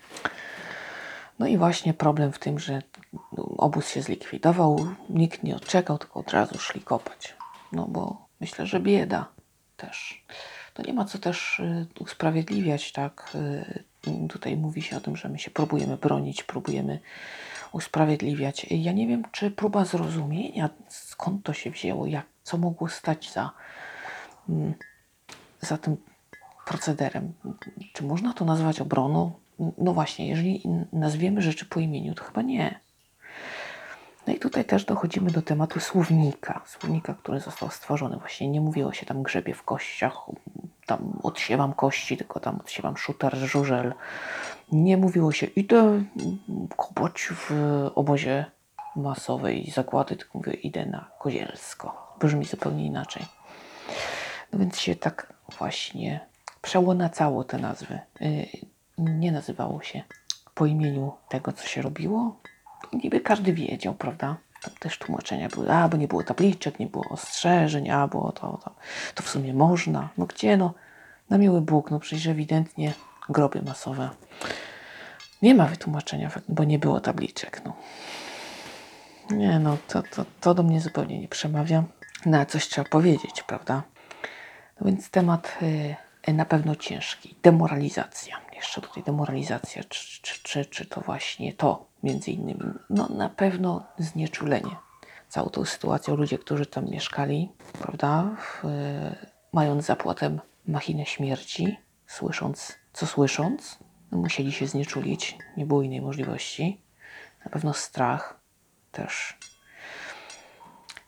No 1.40 1.48
i 1.48 1.58
właśnie 1.58 1.94
problem 1.94 2.32
w 2.32 2.40
tym, 2.40 2.60
że 2.60 2.82
obóz 3.58 3.90
się 3.90 4.02
zlikwidował, 4.02 4.88
nikt 5.10 5.44
nie 5.44 5.56
odczekał, 5.56 5.98
tylko 5.98 6.20
od 6.20 6.32
razu 6.32 6.60
szli 6.60 6.82
kopać. 6.82 7.36
No 7.72 7.86
bo 7.88 8.26
myślę, 8.40 8.66
że 8.66 8.80
bieda 8.80 9.28
też. 9.78 10.24
To 10.74 10.84
nie 10.84 10.94
ma 10.94 11.06
co 11.06 11.18
też 11.18 11.60
y, 11.60 11.88
usprawiedliwiać, 12.00 12.92
tak? 12.92 13.32
Y, 13.36 13.84
tutaj 14.30 14.58
mówi 14.58 14.82
się 14.82 14.98
o 14.98 15.00
tym, 15.00 15.18
że 15.18 15.30
my 15.30 15.40
się 15.40 15.52
próbujemy 15.52 15.98
bronić, 15.98 16.44
próbujemy 16.44 17.00
usprawiedliwiać. 17.72 18.66
Ja 18.70 18.92
nie 18.92 19.08
wiem, 19.08 19.24
czy 19.32 19.52
próba 19.52 19.86
zrozumienia, 19.86 20.70
skąd 20.88 21.44
to 21.44 21.54
się 21.54 21.72
wzięło, 21.72 22.06
jak, 22.06 22.26
co 22.44 22.58
mogło 22.58 22.88
stać 22.88 23.32
za, 23.32 23.52
mm, 24.50 24.74
za 25.62 25.78
tym 25.78 25.98
procederem. 26.66 27.34
Czy 27.94 28.04
można 28.04 28.34
to 28.34 28.46
nazwać 28.46 28.82
obroną? 28.82 29.32
No 29.78 29.94
właśnie, 29.94 30.28
jeżeli 30.28 30.62
nazwiemy 30.94 31.42
rzeczy 31.42 31.66
po 31.66 31.80
imieniu, 31.80 32.16
to 32.16 32.24
chyba 32.24 32.42
nie. 32.42 32.80
No 34.28 34.34
i 34.34 34.40
tutaj 34.40 34.66
też 34.66 34.86
dochodzimy 34.86 35.32
do 35.32 35.42
tematu 35.42 35.80
słownika. 35.80 36.62
Słownika, 36.66 37.14
który 37.14 37.40
został 37.40 37.70
stworzony. 37.70 38.18
Właśnie 38.18 38.48
nie 38.48 38.62
mówiło 38.62 38.94
się 38.94 39.06
tam 39.06 39.24
grzebie 39.24 39.54
w 39.54 39.64
kościach, 39.64 40.18
tam 40.86 41.20
odsiewam 41.24 41.74
kości, 41.74 42.18
tylko 42.18 42.40
tam 42.40 42.60
odsiewam 42.60 42.98
szuter, 42.98 43.36
żużel. 43.36 43.94
Nie 44.72 44.98
mówiło 44.98 45.32
się 45.32 45.46
idę 45.46 46.04
kopać 46.78 47.30
w 47.32 47.52
obozie 47.96 48.46
masowej 48.96 49.72
zagłady, 49.72 50.16
tylko 50.16 50.38
mówię 50.38 50.54
idę 50.54 50.86
na 50.86 51.12
Kozielsko. 51.20 52.16
Brzmi 52.20 52.46
zupełnie 52.46 52.86
inaczej. 52.86 53.26
No 54.54 54.60
więc 54.60 54.80
się 54.80 54.96
tak 54.96 55.34
właśnie 55.58 56.20
przełonacało 56.62 57.44
te 57.44 57.58
nazwy. 57.58 58.00
Yy, 58.20 58.48
Nie 58.98 59.32
nazywało 59.32 59.82
się 59.82 60.02
po 60.54 60.66
imieniu 60.66 61.14
tego, 61.30 61.52
co 61.54 61.68
się 61.68 61.82
robiło. 61.82 62.40
Niby 62.94 63.20
każdy 63.20 63.54
wiedział, 63.54 63.94
prawda? 63.94 64.36
Tam 64.62 64.74
też 64.80 64.98
tłumaczenia 64.98 65.50
były, 65.50 65.72
a 65.72 65.90
bo 65.90 65.98
nie 65.98 66.08
było 66.08 66.24
tabliczek, 66.24 66.80
nie 66.80 66.88
było 66.88 67.06
ostrzeżeń, 67.10 67.90
a 67.90 68.08
to, 68.08 68.32
to, 68.32 68.60
to 69.16 69.24
w 69.24 69.30
sumie 69.30 69.54
można. 69.54 70.10
No 70.18 70.26
gdzie 70.26 70.58
no? 70.58 70.74
Na 71.30 71.38
miły 71.38 71.62
Bóg, 71.62 71.92
no 71.92 72.00
przecież 72.00 72.28
ewidentnie 72.28 72.94
groby 73.30 73.62
masowe. 73.62 74.10
Nie 75.42 75.56
ma 75.56 75.66
wytłumaczenia, 75.66 76.32
bo 76.50 76.64
nie 76.64 76.80
było 76.80 77.00
tabliczek, 77.00 77.62
no. 77.66 77.74
Nie 79.32 79.60
no, 79.60 79.78
to, 79.88 80.04
to, 80.04 80.26
to 80.42 80.54
do 80.54 80.64
mnie 80.64 80.82
zupełnie 80.82 81.20
nie 81.20 81.28
przemawia. 81.28 81.84
Ale 82.26 82.46
coś 82.46 82.68
trzeba 82.68 82.90
powiedzieć, 82.90 83.44
prawda? 83.44 83.84
No 84.82 84.86
więc 84.86 85.10
temat 85.10 85.58
y, 86.28 86.34
na 86.34 86.46
pewno 86.46 86.76
ciężki. 86.76 87.36
Demoralizacja. 87.44 88.42
Jeszcze 88.56 88.82
tutaj 88.82 89.04
demoralizacja. 89.04 89.84
Czy, 89.84 90.22
czy, 90.22 90.44
czy, 90.44 90.66
czy 90.66 90.86
to 90.86 91.02
właśnie 91.02 91.54
to, 91.54 91.87
między 92.04 92.32
innymi? 92.32 92.74
No 92.90 93.08
na 93.08 93.30
pewno 93.30 93.86
znieczulenie. 93.98 94.76
Całą 95.30 95.50
tą 95.50 95.66
sytuacją 95.66 96.16
ludzie, 96.16 96.38
którzy 96.38 96.66
tam 96.66 96.86
mieszkali, 96.86 97.52
prawda? 97.80 98.36
Y, 98.64 98.68
mając 99.54 99.86
zapłatem 99.86 100.42
machinę 100.68 101.06
śmierci, 101.06 101.78
słysząc, 102.08 102.76
co 102.94 103.08
słysząc, 103.08 103.80
musieli 104.12 104.52
się 104.52 104.68
znieczulić. 104.68 105.38
Nie 105.58 105.66
było 105.66 105.82
innej 105.82 106.02
możliwości. 106.02 106.82
Na 107.46 107.52
pewno 107.52 107.74
strach 107.74 108.40
też 108.92 109.38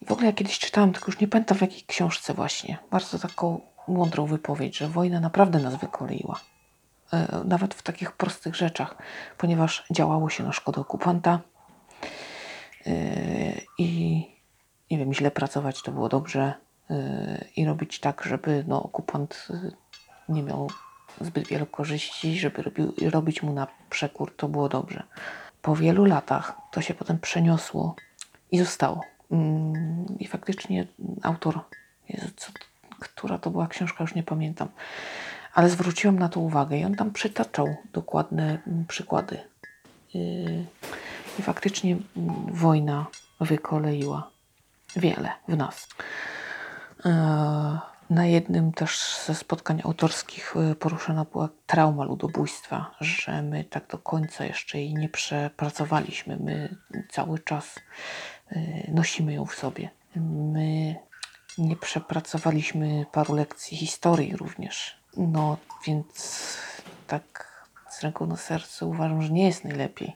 i 0.02 0.06
w 0.06 0.12
ogóle 0.12 0.28
ja 0.28 0.34
kiedyś 0.34 0.60
czytałam, 0.60 0.94
tylko 0.94 1.12
już 1.12 1.20
nie 1.20 1.28
pamiętam 1.28 1.58
w 1.58 1.62
jakiej 1.62 1.84
książce 1.84 2.34
właśnie, 2.34 2.78
bardzo 2.92 3.20
taką 3.20 3.62
mądrą 3.88 4.26
wypowiedź, 4.26 4.78
że 4.78 4.88
wojna 4.88 5.20
naprawdę 5.20 5.60
nas 5.60 5.76
wykoleiła. 5.76 6.40
E, 7.14 7.44
Nawet 7.46 7.74
w 7.74 7.82
takich 7.82 8.12
prostych 8.12 8.56
rzeczach, 8.56 8.96
ponieważ 9.38 9.86
działało 9.92 10.30
się 10.30 10.44
na 10.44 10.52
szkodę 10.52 10.82
okupanta 10.82 11.40
e, 12.88 12.92
i 13.78 14.22
nie 14.92 14.98
wiem, 14.98 15.14
źle 15.14 15.32
pracować 15.32 15.82
to 15.82 15.92
było 15.92 16.10
dobrze 16.10 16.54
e, 16.90 17.46
i 17.56 17.66
robić 17.66 18.00
tak, 18.00 18.24
żeby 18.24 18.64
no, 18.68 18.84
okupant 18.84 19.48
nie 20.30 20.44
miał 20.44 20.70
zbyt 21.22 21.48
wielu 21.48 21.66
korzyści, 21.66 22.40
żeby 22.40 22.64
robić 23.10 23.44
mu 23.44 23.54
na 23.54 23.68
przekór, 23.90 24.36
to 24.36 24.48
było 24.48 24.70
dobrze. 24.70 25.04
Po 25.62 25.76
wielu 25.76 26.06
latach 26.06 26.58
to 26.72 26.82
się 26.82 26.94
potem 26.94 27.20
przeniosło 27.20 27.96
i 28.52 28.60
zostało. 28.60 29.02
Mm, 29.32 30.06
I 30.20 30.28
faktycznie 30.28 30.88
autor, 31.24 31.60
co, 32.36 32.52
która 33.00 33.38
to 33.38 33.52
była 33.52 33.68
książka, 33.68 34.04
już 34.04 34.16
nie 34.16 34.24
pamiętam, 34.24 34.70
ale 35.54 35.70
zwróciłam 35.70 36.20
na 36.20 36.30
to 36.30 36.40
uwagę 36.40 36.78
i 36.78 36.86
on 36.86 36.96
tam 36.96 37.12
przytaczał 37.12 37.76
dokładne 37.94 38.60
mm, 38.68 38.86
przykłady. 38.86 39.40
Yy, 40.14 40.66
I 41.40 41.42
faktycznie 41.42 41.92
mm, 41.92 42.36
wojna 42.52 43.06
wykoleiła 43.40 44.32
wiele 44.96 45.30
w 45.48 45.58
nas. 45.58 45.88
Yy, 47.06 47.12
Na 48.10 48.26
jednym 48.26 48.72
też 48.72 49.18
ze 49.26 49.36
spotkań 49.36 49.82
autorskich 49.84 50.54
yy, 50.56 50.76
poruszona 50.76 51.26
była 51.26 51.50
trauma 51.68 52.04
ludobójstwa, 52.04 52.92
że 53.02 53.42
my 53.42 53.64
tak 53.64 53.88
do 53.88 53.98
końca 53.98 54.46
jeszcze 54.46 54.78
jej 54.78 54.94
nie 54.94 55.10
przepracowaliśmy. 55.10 56.38
My 56.40 56.76
cały 57.10 57.40
czas 57.40 57.80
nosimy 58.88 59.34
ją 59.34 59.46
w 59.46 59.56
sobie. 59.56 59.90
My 60.16 60.96
nie 61.58 61.76
przepracowaliśmy 61.76 63.06
paru 63.12 63.36
lekcji 63.36 63.78
historii 63.78 64.36
również. 64.36 64.99
No 65.18 65.58
więc 65.88 66.58
tak 67.08 67.50
z 67.90 68.04
ręką 68.04 68.26
na 68.26 68.36
sercu 68.36 68.90
uważam, 68.90 69.22
że 69.22 69.30
nie 69.30 69.46
jest 69.46 69.64
najlepiej. 69.64 70.16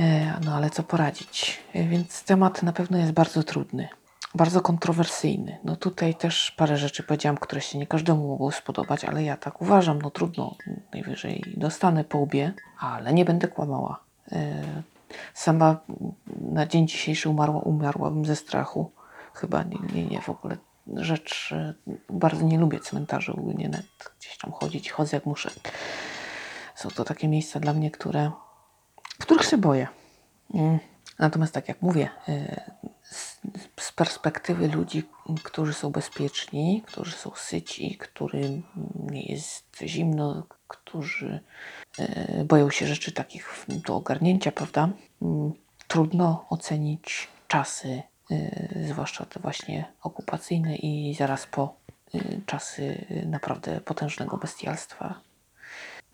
E, 0.00 0.40
No 0.44 0.54
ale 0.54 0.70
co 0.70 0.82
poradzić? 0.82 1.58
E, 1.74 1.84
Więc 1.84 2.24
temat 2.24 2.62
na 2.62 2.72
pewno 2.72 2.98
jest 2.98 3.12
bardzo 3.12 3.42
trudny, 3.42 3.88
bardzo 4.34 4.60
kontrowersyjny. 4.60 5.58
No 5.64 5.76
tutaj 5.76 6.14
też 6.14 6.50
parę 6.50 6.76
rzeczy 6.76 7.02
powiedziałam, 7.02 7.36
które 7.38 7.60
się 7.60 7.78
nie 7.78 7.86
każdemu 7.86 8.28
mogą 8.28 8.50
spodobać, 8.50 9.04
ale 9.04 9.22
ja 9.22 9.36
tak 9.36 9.62
uważam. 9.62 10.02
No 10.02 10.10
trudno, 10.10 10.54
najwyżej 10.92 11.42
dostanę 11.56 12.04
po 12.04 12.18
łbie, 12.18 12.52
ale 12.78 13.12
nie 13.14 13.24
będę 13.24 13.48
kłamała. 13.48 14.00
E, 14.32 14.62
Sama 15.34 15.76
na 16.40 16.66
dzień 16.66 16.88
dzisiejszy 16.88 17.28
umarła, 17.28 17.60
umarłabym 17.60 18.24
ze 18.24 18.36
strachu. 18.36 18.90
Chyba 19.34 19.62
nie, 19.62 19.78
nie, 19.94 20.04
nie 20.06 20.20
w 20.20 20.28
ogóle 20.28 20.56
rzecz. 20.96 21.52
e, 21.52 21.74
Bardzo 22.10 22.42
nie 22.42 22.58
lubię 22.58 22.80
cmentarzy 22.80 23.32
ogólnie, 23.32 23.68
nawet 23.68 23.86
gdzieś 24.20 24.38
tam 24.38 24.52
chodzić, 24.52 24.90
chodzę 24.90 25.16
jak 25.16 25.26
muszę. 25.26 25.50
Są 26.74 26.90
to 26.90 27.04
takie 27.04 27.28
miejsca 27.28 27.60
dla 27.60 27.72
mnie, 27.72 27.90
które 27.90 28.30
których 29.18 29.46
się 29.46 29.58
boję. 29.58 29.86
Mm. 30.54 30.78
Natomiast 31.18 31.54
tak 31.54 31.68
jak 31.68 31.82
mówię, 31.82 32.08
y, 32.28 32.60
z, 33.02 33.92
perspektywy 33.92 34.68
ludzi, 34.68 35.02
którzy 35.42 35.74
są 35.74 35.90
bezpieczni, 35.90 36.82
którzy 36.86 37.12
są 37.12 37.30
syci, 37.34 37.96
którym 37.98 38.62
nie 38.94 39.22
jest 39.22 39.76
zimno, 39.82 40.46
którzy 40.68 41.40
y, 41.98 42.44
boją 42.44 42.70
się 42.70 42.86
rzeczy 42.86 43.12
takich 43.12 43.66
do 43.68 43.96
ogarnięcia, 43.96 44.52
prawda? 44.52 44.88
Mm, 45.22 45.52
Trudno 45.88 46.46
ocenić 46.50 47.28
czasy, 47.48 47.88
y, 47.88 48.02
zwłaszcza 48.88 49.24
te 49.24 49.40
właśnie 49.40 49.84
okupacyjne 50.02 50.76
i 50.76 51.14
zaraz 51.14 51.46
po 51.46 51.74
y, 52.14 52.40
czasy 52.46 52.82
y, 53.10 53.26
naprawdę 53.26 53.80
potężnego 53.80 54.36
bestialstwa 54.36 55.20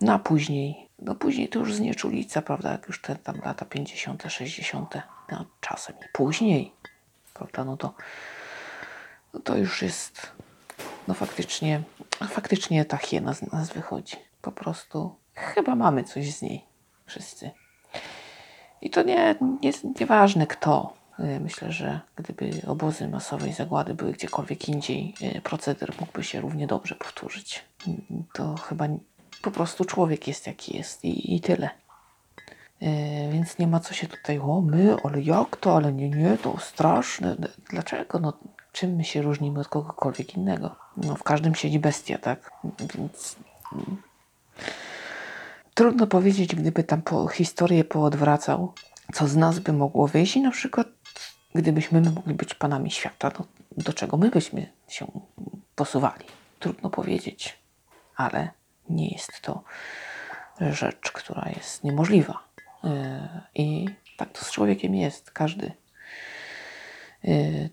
no 0.01 0.13
a 0.13 0.19
później, 0.19 0.89
no 0.99 1.15
później 1.15 1.49
to 1.49 1.59
już 1.59 1.75
znieczulica, 1.75 2.43
prawda, 2.43 2.73
jak 2.73 2.87
już 2.87 3.03
te 3.03 3.17
tam 3.17 3.41
lata 3.45 3.65
50., 3.65 4.23
60., 4.29 4.95
no 5.31 5.45
czasem 5.61 5.97
i 5.97 6.09
później, 6.13 6.73
prawda, 7.35 7.65
no 7.65 7.77
to, 7.77 7.95
no 9.35 9.41
to 9.41 9.57
już 9.57 9.83
jest, 9.83 10.33
no 11.09 11.15
faktycznie, 11.15 11.83
faktycznie 12.29 12.85
ta 12.85 12.97
hiena 12.97 13.35
z 13.35 13.43
nas 13.53 13.73
wychodzi. 13.73 14.17
Po 14.43 14.53
prostu 14.53 15.15
chyba 15.35 15.75
mamy 15.75 16.05
coś 16.05 16.35
z 16.35 16.43
niej, 16.43 16.65
wszyscy. 17.07 17.51
I 18.81 18.91
to 18.91 19.03
nie, 19.03 19.35
nie, 19.63 19.73
nieważne 20.01 20.47
kto. 20.47 20.93
Y, 21.21 21.41
Myślę, 21.41 21.73
że 21.73 22.01
gdyby 22.17 22.51
obozy 22.67 23.09
masowej 23.09 23.53
zagłady 23.53 23.95
były 23.95 24.13
gdziekolwiek 24.13 24.69
indziej, 24.69 25.15
y, 25.37 25.41
proceder 25.41 25.93
mógłby 26.01 26.25
się 26.25 26.41
równie 26.41 26.67
dobrze 26.67 26.95
powtórzyć. 26.95 27.65
To 28.33 28.55
chyba 28.55 28.85
po 29.43 29.51
prostu 29.51 29.85
człowiek 29.85 30.29
jest 30.29 30.47
jaki 30.47 30.77
jest 30.77 31.05
i, 31.05 31.35
i 31.35 31.41
tyle. 31.41 31.71
Yy, 32.81 32.89
więc 33.33 33.59
nie 33.59 33.67
ma 33.67 33.81
co 33.81 33.95
się 33.95 34.09
tutaj, 34.09 34.39
o 34.39 34.61
my, 34.61 34.97
ale 35.05 35.23
jak 35.23 35.57
to, 35.57 35.77
ale 35.77 35.93
nie, 35.93 36.11
nie, 36.11 36.39
to 36.39 36.59
straszne. 36.59 37.37
Dlaczego? 37.71 38.19
No, 38.19 38.33
czym 38.73 38.97
my 38.97 39.05
się 39.05 39.23
różnimy 39.23 39.61
od 39.61 39.69
kogokolwiek 39.69 40.35
innego? 40.35 40.77
No, 40.97 41.15
w 41.15 41.23
każdym 41.23 41.55
siedzi 41.55 41.79
bestia, 41.79 42.19
tak? 42.19 42.51
Więc 42.95 43.37
mm, 43.73 44.03
trudno 45.75 46.07
powiedzieć, 46.07 46.55
gdyby 46.55 46.85
tam 46.85 47.03
po 47.03 47.29
historię 47.29 47.85
poodwracał, 47.85 48.73
co 49.15 49.29
z 49.29 49.37
nas 49.37 49.59
by 49.59 49.73
mogło 49.73 50.07
wyjść 50.07 50.37
i 50.37 50.41
na 50.41 50.51
przykład 50.51 50.87
gdybyśmy 51.57 52.01
my 52.01 52.11
mogli 52.11 52.35
być 52.35 52.55
panami 52.55 52.91
świata, 52.91 53.33
no, 53.39 53.45
do 53.77 53.93
czego 53.93 54.17
my 54.17 54.31
byśmy 54.31 54.73
się 54.89 55.07
posuwali? 55.75 56.25
Trudno 56.59 56.91
powiedzieć, 56.91 57.59
ale 58.17 58.51
nie 58.91 59.09
jest 59.09 59.41
to 59.41 59.63
rzecz, 60.61 61.13
która 61.13 61.51
jest 61.57 61.85
niemożliwa. 61.85 62.43
Yy, 62.85 62.91
I 63.55 63.89
tak 64.17 64.33
to 64.33 64.45
z 64.45 64.51
człowiekiem 64.51 64.95
jest. 64.95 65.31
Każdy 65.31 65.73
yy, 67.23 67.71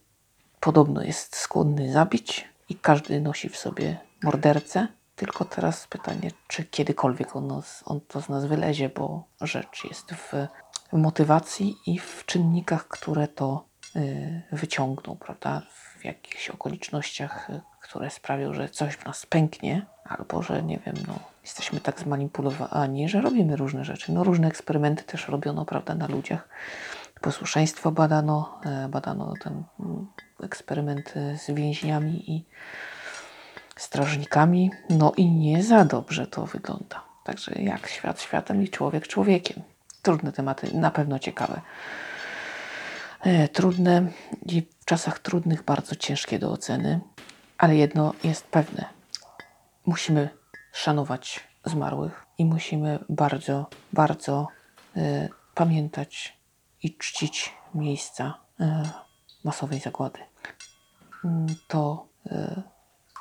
podobno 0.60 1.04
jest 1.04 1.36
skłonny 1.36 1.92
zabić 1.92 2.50
i 2.70 2.76
każdy 2.76 3.22
nosi 3.22 3.50
w 3.50 3.58
sobie 3.58 3.98
mordercę. 4.24 4.88
Tylko 5.16 5.46
teraz 5.46 5.88
pytanie, 5.88 6.32
czy 6.48 6.66
kiedykolwiek 6.66 7.36
on, 7.36 7.62
on 7.86 8.02
to 8.02 8.22
z 8.22 8.30
nas 8.30 8.46
wylezie, 8.46 8.90
bo 8.90 9.24
rzecz 9.42 9.84
jest 9.90 10.14
w 10.14 10.48
motywacji 10.92 11.78
i 11.86 12.00
w 12.00 12.24
czynnikach, 12.26 12.88
które 12.88 13.28
to 13.28 13.73
y, 13.96 14.42
wyciągną, 14.52 15.16
prawda? 15.16 15.62
W 16.00 16.06
jakichś 16.06 16.50
okolicznościach, 16.50 17.50
y, 17.50 17.62
które 17.82 18.10
sprawią, 18.10 18.54
że 18.54 18.70
coś 18.70 18.94
w 18.94 19.06
nas 19.06 19.26
pęknie, 19.26 19.86
albo 20.06 20.42
że 20.42 20.64
nie 20.64 20.80
wiem, 20.86 20.96
no, 21.08 21.20
jesteśmy 21.44 21.80
tak 21.80 22.00
zmanipulowani, 22.00 23.10
że 23.10 23.22
robimy 23.22 23.56
różne 23.56 23.86
rzeczy. 23.86 24.12
No, 24.12 24.24
różne 24.24 24.48
eksperymenty 24.48 25.04
też 25.04 25.28
robiono, 25.28 25.66
prawda, 25.66 25.96
na 25.96 26.08
ludziach. 26.08 26.48
Posłuszeństwo 27.22 27.92
badano, 27.92 28.60
e, 28.66 28.90
badano 28.90 29.34
ten 29.44 29.64
mm, 29.80 30.08
eksperyment 30.44 31.14
z 31.38 31.52
więźniami 31.52 32.32
i 32.32 32.46
strażnikami. 33.76 34.72
No 34.90 35.12
i 35.18 35.32
nie 35.32 35.64
za 35.64 35.86
dobrze 35.86 36.28
to 36.28 36.46
wygląda. 36.46 37.04
Także 37.24 37.52
jak 37.56 37.88
świat 37.88 38.22
światem 38.22 38.64
i 38.64 38.70
człowiek 38.70 39.08
człowiekiem. 39.08 39.64
Trudne 40.02 40.32
tematy, 40.32 40.78
na 40.78 40.92
pewno 40.92 41.20
ciekawe. 41.20 41.62
E, 43.24 43.48
Trudne 43.48 44.12
i 44.46 44.62
w 44.62 44.86
czasach 44.86 45.20
trudnych 45.20 45.64
bardzo 45.64 45.96
ciężkie 45.96 46.40
do 46.40 46.52
oceny, 46.52 47.00
ale 47.58 47.76
jedno 47.76 48.14
jest 48.24 48.48
pewne. 48.48 48.86
Musimy 49.86 50.30
szanować 50.74 51.40
zmarłych 51.66 52.26
i 52.38 52.46
musimy 52.46 53.00
bardzo, 53.10 53.70
bardzo 53.94 54.48
e, 54.96 55.30
pamiętać 55.56 56.38
i 56.84 56.98
czcić 56.98 57.54
miejsca 57.74 58.38
e, 58.60 58.90
masowej 59.44 59.80
zagłady. 59.80 60.20
Mm, 61.26 61.48
To 61.68 62.08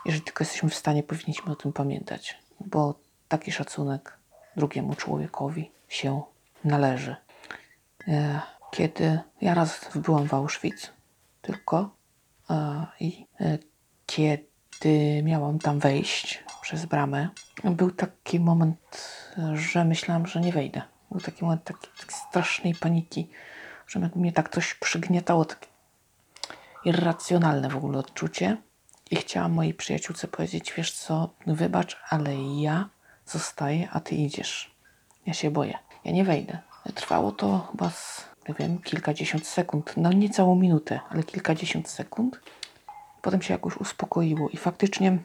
jeżeli 0.05 0.25
tylko 0.25 0.45
jesteśmy 0.45 0.71
w 0.71 0.75
stanie, 0.75 1.03
powinniśmy 1.03 1.53
o 1.53 1.57
tym 1.57 1.73
pamiętać, 1.73 2.39
bo 2.61 2.95
taki 3.29 3.53
szacunek 3.53 4.19
drugiemu 4.57 4.95
człowiekowi 4.95 5.71
się 5.89 6.23
należy. 6.65 7.17
Kiedy 8.73 9.21
ja 9.41 9.55
raz 9.55 9.91
byłam 9.95 10.29
w 10.29 10.35
Auschwitz, 10.35 10.93
tylko 11.43 11.97
e, 12.51 12.87
i 13.01 13.27
e, 13.41 13.59
kiedy 14.07 15.23
miałam 15.23 15.59
tam 15.59 15.79
wejść 15.79 16.45
przez 16.63 16.87
bramę, 16.87 17.29
był 17.65 17.91
taki 17.91 18.41
moment, 18.41 19.09
że 19.55 19.85
myślałam, 19.85 20.27
że 20.27 20.41
nie 20.41 20.53
wejdę. 20.53 20.83
Był 21.11 21.21
taki 21.21 21.45
moment 21.45 21.65
takiej 21.65 21.91
takiej 22.01 22.17
strasznej 22.29 22.75
paniki, 22.75 23.31
że 23.87 24.11
mnie 24.15 24.33
tak 24.33 24.49
coś 24.49 24.75
przygniatało, 24.75 25.45
takie 25.45 25.67
irracjonalne 26.85 27.69
w 27.69 27.77
ogóle 27.77 27.99
odczucie. 27.99 28.57
I 29.11 29.17
chciałam 29.17 29.53
mojej 29.53 29.75
przyjaciółce 29.75 30.29
powiedzieć, 30.29 30.73
wiesz 30.77 30.93
co, 30.93 31.35
wybacz, 31.47 31.97
ale 32.09 32.35
ja 32.61 32.89
zostaję, 33.27 33.89
a 33.93 34.01
ty 34.01 34.15
idziesz. 34.15 34.75
Ja 35.27 35.35
się 35.35 35.51
boję. 35.51 35.79
Ja 36.05 36.13
nie 36.13 36.25
wejdę. 36.25 36.59
Trwało 36.95 37.33
to 37.33 37.69
chyba, 37.71 37.91
z, 37.91 38.32
nie 38.49 38.55
wiem, 38.59 38.79
kilkadziesiąt 38.79 39.47
sekund. 39.47 39.95
No 39.97 40.13
nie 40.13 40.31
całą 40.31 40.55
minutę, 40.55 41.01
ale 41.11 41.23
kilkadziesiąt 41.23 41.89
sekund. 41.89 42.41
Potem 43.23 43.43
się 43.43 43.55
jakoś 43.55 43.77
uspokoiło 43.77 44.49
i 44.49 44.57
faktycznie 44.57 45.19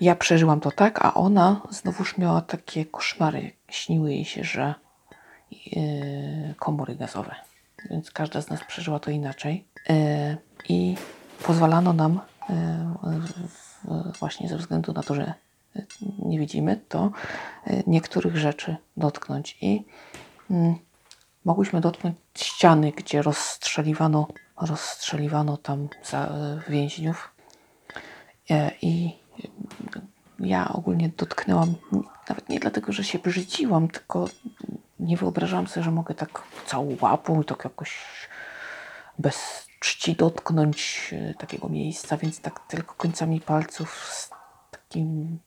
ja 0.00 0.16
przeżyłam 0.16 0.60
to 0.60 0.70
tak, 0.70 1.04
a 1.04 1.14
ona 1.14 1.60
znowuż 1.70 2.18
miała 2.18 2.40
takie 2.40 2.84
koszmary. 2.84 3.52
Śniły 3.68 4.12
jej 4.12 4.24
się, 4.24 4.44
że 4.44 4.74
yy, 5.50 6.54
komory 6.58 6.94
gazowe. 6.94 7.34
Więc 7.90 8.10
każda 8.10 8.40
z 8.40 8.50
nas 8.50 8.60
przeżyła 8.64 9.00
to 9.00 9.10
inaczej. 9.10 9.64
Yy, 9.88 9.96
I 10.68 10.96
pozwalano 11.42 11.92
nam, 11.92 12.20
yy, 12.48 14.12
właśnie 14.18 14.48
ze 14.48 14.56
względu 14.56 14.92
na 14.92 15.02
to, 15.02 15.14
że 15.14 15.34
nie 16.18 16.38
widzimy, 16.38 16.80
to 16.88 17.10
yy, 17.66 17.82
niektórych 17.86 18.36
rzeczy 18.36 18.76
dotknąć. 18.96 19.58
I 19.60 19.84
mm, 20.50 20.74
mogłyśmy 21.46 21.80
dotknąć 21.80 22.16
ściany, 22.36 22.92
gdzie 22.92 23.22
rozstrzeliwano, 23.22 24.28
rozstrzeliwano 24.60 25.56
tam 25.56 25.82
yy, 25.82 26.62
więźniów. 26.68 27.30
E, 28.50 28.70
I 28.82 29.16
ja 30.38 30.68
ogólnie 30.68 31.10
dotknęłam, 31.16 31.74
nawet 32.28 32.48
nie 32.48 32.60
dlatego, 32.60 32.92
że 32.92 33.04
się 33.04 33.18
brzydziłam, 33.18 33.88
tylko 33.88 34.28
nie 35.00 35.16
wyobrażałam 35.16 35.66
sobie, 35.66 35.84
że 35.84 35.90
mogę 35.90 36.14
tak 36.14 36.42
całą 36.66 36.96
łapą 37.00 37.42
i 37.42 37.44
tak 37.44 37.64
jakoś 37.64 37.98
bez 39.18 39.66
czci 39.80 40.16
dotknąć 40.16 41.10
e, 41.12 41.34
takiego 41.34 41.68
miejsca, 41.68 42.16
więc 42.16 42.40
tak 42.40 42.60
tylko 42.68 42.94
końcami 42.94 43.40
palców 43.40 44.04
z 44.12 44.30
takim 44.70 45.38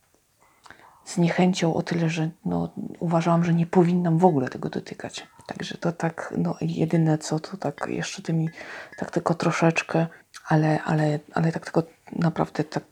z 1.10 1.18
niechęcią 1.18 1.74
o 1.74 1.82
tyle, 1.82 2.10
że 2.10 2.30
no, 2.46 2.70
uważałam, 3.00 3.44
że 3.44 3.54
nie 3.54 3.66
powinnam 3.66 4.18
w 4.18 4.26
ogóle 4.26 4.48
tego 4.50 4.70
dotykać. 4.70 5.28
Także 5.48 5.78
to 5.78 5.92
tak, 5.92 6.34
no 6.38 6.56
jedyne 6.62 7.18
co 7.18 7.40
to 7.40 7.58
tak 7.58 7.88
jeszcze 7.88 8.22
tymi, 8.22 8.50
tak 8.98 9.12
tylko 9.12 9.34
troszeczkę, 9.34 10.08
ale, 10.48 10.84
ale, 10.84 11.20
ale 11.34 11.52
tak 11.52 11.64
tylko 11.64 11.84
naprawdę 12.12 12.64
tak 12.64 12.84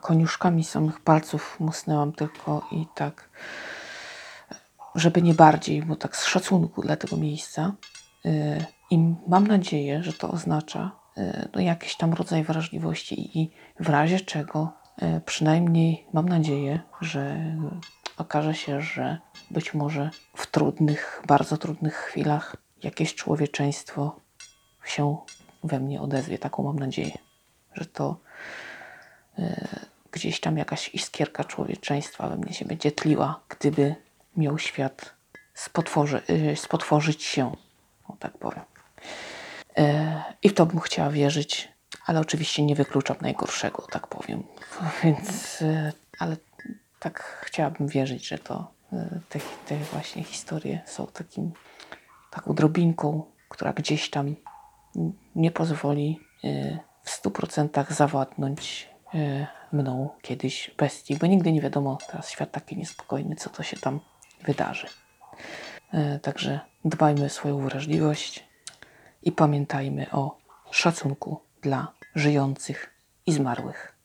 koniuszkami 0.00 0.64
samych 0.64 1.00
palców 1.00 1.60
musnęłam 1.60 2.12
tylko 2.12 2.68
i 2.72 2.86
tak, 2.94 3.28
żeby 4.94 5.22
nie 5.22 5.34
bardziej, 5.34 5.82
bo 5.82 5.96
tak 5.96 6.16
z 6.16 6.24
szacunku 6.24 6.82
dla 6.82 6.96
tego 6.96 7.16
miejsca. 7.16 7.72
Yy, 8.24 8.64
I 8.90 9.14
mam 9.26 9.46
nadzieję, 9.46 10.02
że 10.02 10.12
to 10.12 10.30
oznacza 10.30 10.90
yy, 11.16 11.48
no, 11.54 11.60
jakiś 11.60 11.96
tam 11.96 12.12
rodzaj 12.12 12.44
wrażliwości 12.44 13.38
i 13.38 13.50
w 13.80 13.88
razie 13.88 14.20
czego 14.20 14.79
przynajmniej 15.26 16.06
mam 16.12 16.28
nadzieję, 16.28 16.80
że 17.00 17.54
okaże 18.16 18.54
się, 18.54 18.80
że 18.80 19.18
być 19.50 19.74
może 19.74 20.10
w 20.36 20.46
trudnych, 20.46 21.22
bardzo 21.26 21.56
trudnych 21.56 21.94
chwilach 21.94 22.56
jakieś 22.82 23.14
człowieczeństwo 23.14 24.20
się 24.84 25.16
we 25.64 25.80
mnie 25.80 26.00
odezwie. 26.00 26.38
Taką 26.38 26.62
mam 26.62 26.78
nadzieję, 26.78 27.18
że 27.74 27.86
to 27.86 28.16
e, 29.38 29.68
gdzieś 30.12 30.40
tam 30.40 30.58
jakaś 30.58 30.94
iskierka 30.94 31.44
człowieczeństwa 31.44 32.28
we 32.28 32.36
mnie 32.36 32.54
się 32.54 32.64
będzie 32.64 32.92
tliła, 32.92 33.40
gdyby 33.48 33.94
miał 34.36 34.58
świat 34.58 35.14
spotworzy, 35.54 36.22
y, 36.30 36.56
spotworzyć 36.56 37.22
się, 37.22 37.56
o 38.08 38.16
tak 38.18 38.38
powiem. 38.38 38.64
E, 39.76 40.22
I 40.42 40.48
w 40.48 40.54
to 40.54 40.66
bym 40.66 40.80
chciała 40.80 41.10
wierzyć, 41.10 41.68
ale 42.06 42.20
oczywiście 42.20 42.62
nie 42.62 42.74
wykluczam 42.74 43.16
najgorszego, 43.20 43.86
tak 43.90 44.06
powiem. 44.06 44.42
Więc, 45.04 45.62
e, 45.62 45.92
ale 46.18 46.36
tak 46.98 47.22
chciałabym 47.44 47.88
wierzyć, 47.88 48.28
że 48.28 48.38
to 48.38 48.72
e, 48.92 49.20
te, 49.28 49.38
te 49.66 49.76
właśnie 49.76 50.24
historie 50.24 50.80
są 50.86 51.06
takim, 51.06 51.52
taką 52.30 52.54
drobinką, 52.54 53.22
która 53.48 53.72
gdzieś 53.72 54.10
tam 54.10 54.36
nie 55.34 55.50
pozwoli 55.50 56.20
e, 56.44 56.78
w 57.02 57.10
stu 57.10 57.30
procentach 57.30 57.92
zawładnąć 57.92 58.90
mną 59.72 60.10
kiedyś 60.22 60.70
bestii, 60.78 61.16
bo 61.16 61.26
nigdy 61.26 61.52
nie 61.52 61.60
wiadomo, 61.60 61.98
teraz 62.10 62.30
świat 62.30 62.52
taki 62.52 62.76
niespokojny, 62.76 63.36
co 63.36 63.50
to 63.50 63.62
się 63.62 63.76
tam 63.76 64.00
wydarzy. 64.44 64.86
Także 66.22 66.60
dbajmy 66.84 67.24
o 67.24 67.28
swoją 67.28 67.58
wrażliwość 67.58 68.44
i 69.22 69.32
pamiętajmy 69.32 70.10
o 70.12 70.38
szacunku 70.70 71.40
dla 71.62 71.92
żyjących 72.14 72.90
i 73.26 73.32
zmarłych. 73.32 73.99